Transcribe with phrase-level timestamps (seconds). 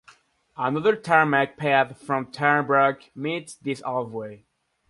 [0.57, 4.43] Another tarmac path from Tarnbrook meets this half way.